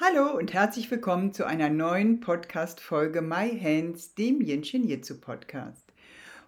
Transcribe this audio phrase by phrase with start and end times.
[0.00, 5.88] Hallo und herzlich willkommen zu einer neuen Podcast-Folge My Hands, dem Yin-Shin Jitsu Podcast.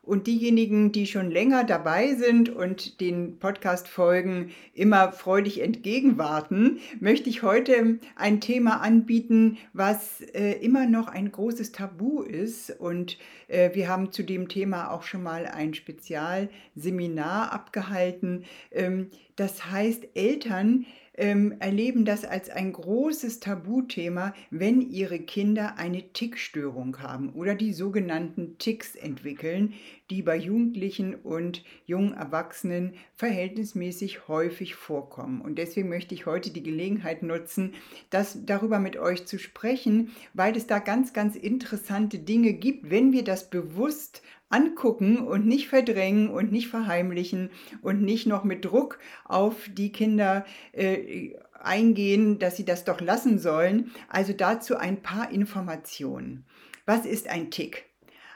[0.02, 7.42] Und diejenigen, die schon länger dabei sind und den Podcast-Folgen immer freudig entgegenwarten, möchte ich
[7.42, 12.70] heute ein Thema anbieten, was äh, immer noch ein großes Tabu ist.
[12.78, 18.44] Und äh, wir haben zu dem Thema auch schon mal ein Spezialseminar abgehalten.
[18.70, 26.12] Ähm, das heißt, Eltern ähm, erleben das als ein großes Tabuthema, wenn ihre Kinder eine
[26.12, 29.74] Tickstörung haben oder die sogenannten Ticks entwickeln,
[30.10, 35.40] die bei Jugendlichen und jungen Erwachsenen verhältnismäßig häufig vorkommen.
[35.40, 37.74] Und deswegen möchte ich heute die Gelegenheit nutzen,
[38.10, 43.12] das darüber mit euch zu sprechen, weil es da ganz, ganz interessante Dinge gibt, wenn
[43.12, 47.50] wir das bewusst angucken und nicht verdrängen und nicht verheimlichen
[47.82, 53.38] und nicht noch mit Druck auf die Kinder äh, eingehen, dass sie das doch lassen
[53.38, 53.92] sollen.
[54.08, 56.44] Also dazu ein paar Informationen.
[56.84, 57.89] Was ist ein Tick?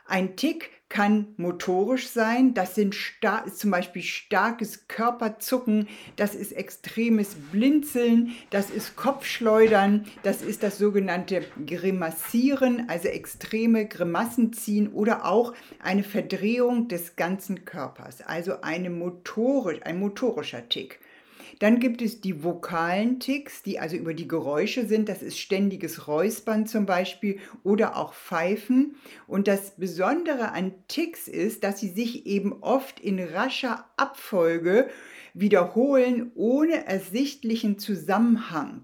[0.06, 2.94] Ein Tick kann motorisch sein, das sind
[3.52, 11.44] zum Beispiel starkes Körperzucken, das ist extremes Blinzeln, das ist Kopfschleudern, das ist das sogenannte
[11.66, 19.80] Grimassieren, also extreme Grimassen ziehen oder auch eine Verdrehung des ganzen Körpers, also eine motorisch,
[19.82, 21.00] ein motorischer Tick.
[21.64, 25.08] Dann gibt es die vokalen Ticks, die also über die Geräusche sind.
[25.08, 28.96] Das ist ständiges Räuspern zum Beispiel oder auch Pfeifen.
[29.26, 34.90] Und das Besondere an Ticks ist, dass sie sich eben oft in rascher Abfolge
[35.32, 38.82] wiederholen, ohne ersichtlichen Zusammenhang.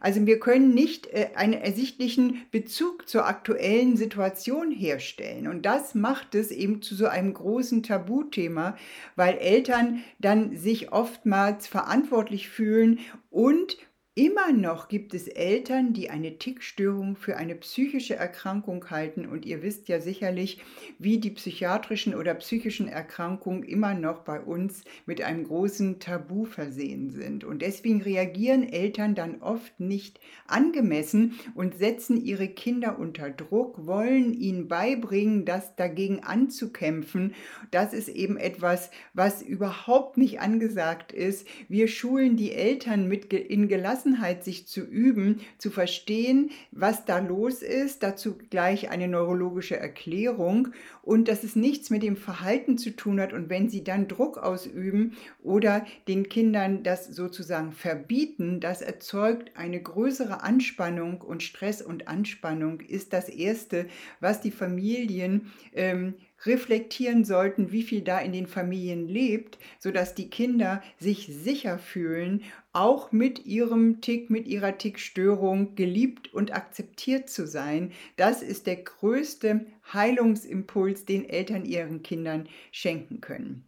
[0.00, 5.48] Also wir können nicht äh, einen ersichtlichen Bezug zur aktuellen Situation herstellen.
[5.48, 8.76] Und das macht es eben zu so einem großen Tabuthema,
[9.16, 13.00] weil Eltern dann sich oftmals verantwortlich fühlen
[13.30, 13.76] und
[14.18, 19.62] Immer noch gibt es Eltern, die eine Tickstörung für eine psychische Erkrankung halten und ihr
[19.62, 20.60] wisst ja sicherlich,
[20.98, 27.10] wie die psychiatrischen oder psychischen Erkrankungen immer noch bei uns mit einem großen Tabu versehen
[27.10, 27.44] sind.
[27.44, 30.18] Und deswegen reagieren Eltern dann oft nicht
[30.48, 37.34] angemessen und setzen ihre Kinder unter Druck, wollen ihnen beibringen, das dagegen anzukämpfen.
[37.70, 41.46] Das ist eben etwas, was überhaupt nicht angesagt ist.
[41.68, 47.18] Wir schulen die Eltern mit in Gelassenheit Gelassenheit sich zu üben, zu verstehen, was da
[47.18, 50.68] los ist, dazu gleich eine neurologische Erklärung.
[51.02, 53.32] Und dass es nichts mit dem Verhalten zu tun hat.
[53.32, 59.80] Und wenn sie dann Druck ausüben oder den Kindern das sozusagen verbieten, das erzeugt eine
[59.80, 63.86] größere Anspannung und Stress und Anspannung ist das Erste,
[64.20, 66.14] was die Familien ähm,
[66.46, 72.42] reflektieren sollten, wie viel da in den Familien lebt, sodass die Kinder sich sicher fühlen,
[72.72, 77.92] auch mit ihrem Tick, mit ihrer Tickstörung geliebt und akzeptiert zu sein.
[78.16, 83.67] Das ist der größte Heilungsimpuls, den Eltern ihren Kindern schenken können.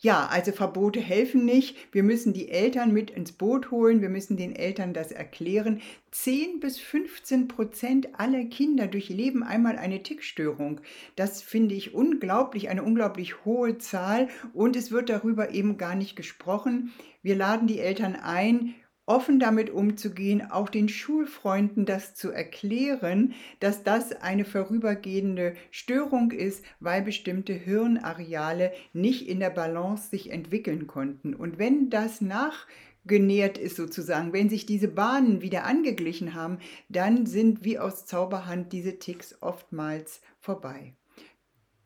[0.00, 1.76] Ja, also Verbote helfen nicht.
[1.92, 4.00] Wir müssen die Eltern mit ins Boot holen.
[4.02, 5.80] Wir müssen den Eltern das erklären.
[6.10, 10.80] 10 bis 15 Prozent aller Kinder durchleben einmal eine Tickstörung.
[11.16, 16.14] Das finde ich unglaublich, eine unglaublich hohe Zahl und es wird darüber eben gar nicht
[16.14, 16.92] gesprochen.
[17.22, 18.74] Wir laden die Eltern ein,
[19.06, 26.64] offen damit umzugehen, auch den Schulfreunden das zu erklären, dass das eine vorübergehende Störung ist,
[26.80, 31.34] weil bestimmte Hirnareale nicht in der Balance sich entwickeln konnten.
[31.34, 37.64] Und wenn das nachgenährt ist sozusagen, wenn sich diese Bahnen wieder angeglichen haben, dann sind
[37.64, 40.94] wie aus Zauberhand diese Ticks oftmals vorbei.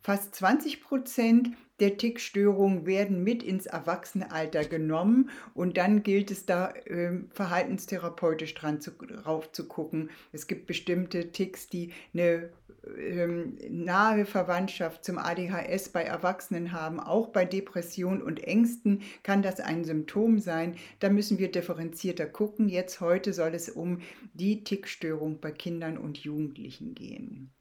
[0.00, 6.70] Fast 20 Prozent der Tickstörungen werden mit ins Erwachsenenalter genommen und dann gilt es da
[6.70, 10.10] äh, verhaltenstherapeutisch dran zu, drauf zu gucken.
[10.32, 12.50] Es gibt bestimmte Ticks, die eine
[12.96, 19.60] ähm, nahe Verwandtschaft zum ADHS bei Erwachsenen haben, auch bei Depressionen und Ängsten kann das
[19.60, 20.76] ein Symptom sein.
[21.00, 22.69] Da müssen wir differenzierter gucken.
[22.69, 24.00] Jetzt heute soll es um
[24.34, 27.52] die Tickstörung bei Kindern und Jugendlichen gehen.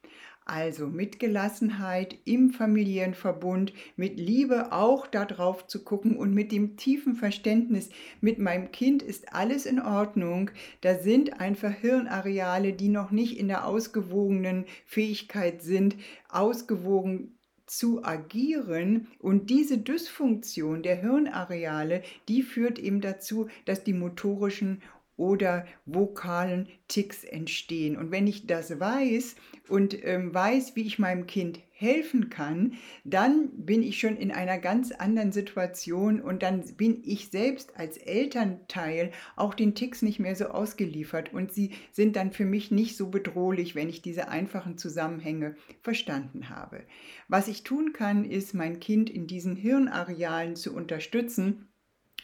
[0.50, 6.78] Also mit Gelassenheit im familiären Verbund, mit Liebe auch darauf zu gucken und mit dem
[6.78, 7.90] tiefen Verständnis,
[8.22, 10.50] mit meinem Kind ist alles in Ordnung.
[10.80, 15.98] Da sind einfach Hirnareale, die noch nicht in der ausgewogenen Fähigkeit sind,
[16.30, 24.82] ausgewogen zu agieren und diese Dysfunktion der Hirnareale, die führt eben dazu, dass die motorischen
[25.18, 27.98] oder vokalen Ticks entstehen.
[27.98, 29.36] Und wenn ich das weiß
[29.68, 32.74] und ähm, weiß, wie ich meinem Kind helfen kann,
[33.04, 37.98] dann bin ich schon in einer ganz anderen Situation und dann bin ich selbst als
[37.98, 42.98] Elternteil auch den Ticks nicht mehr so ausgeliefert und sie sind dann für mich nicht
[42.98, 46.84] so bedrohlich, wenn ich diese einfachen Zusammenhänge verstanden habe.
[47.28, 51.68] Was ich tun kann, ist mein Kind in diesen Hirnarealen zu unterstützen,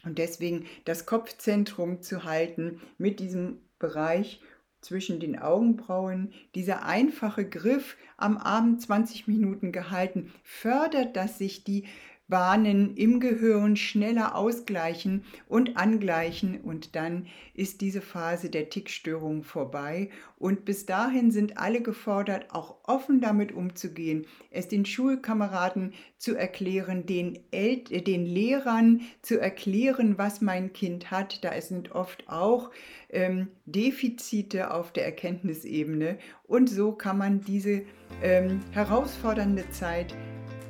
[0.03, 4.41] und deswegen das Kopfzentrum zu halten mit diesem Bereich
[4.81, 11.85] zwischen den Augenbrauen, dieser einfache Griff am Abend 20 Minuten gehalten, fördert, dass sich die
[12.29, 20.09] Bahnen im Gehirn schneller ausgleichen und angleichen und dann ist diese Phase der Tickstörung vorbei
[20.37, 27.05] und bis dahin sind alle gefordert, auch offen damit umzugehen, es den Schulkameraden zu erklären,
[27.05, 31.43] den, El äh, den Lehrern zu erklären, was mein Kind hat.
[31.43, 32.71] Da sind oft auch
[33.09, 37.83] ähm, Defizite auf der Erkenntnisebene und so kann man diese
[38.21, 40.15] ähm, herausfordernde Zeit